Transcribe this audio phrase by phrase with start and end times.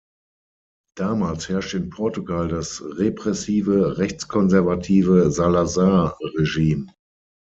[0.97, 6.87] Damals herrschte in Portugal das repressive rechtskonservative Salazar-Regime.